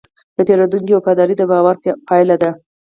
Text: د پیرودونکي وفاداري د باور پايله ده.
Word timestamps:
د 0.35 0.37
پیرودونکي 0.47 0.93
وفاداري 0.95 1.35
د 1.37 1.41
باور 1.51 1.75
پايله 2.07 2.35
ده. 2.41 2.51